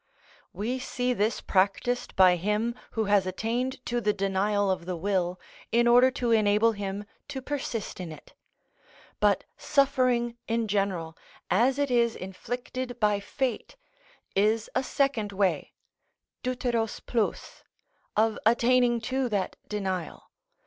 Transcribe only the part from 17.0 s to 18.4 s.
πλους(87)) of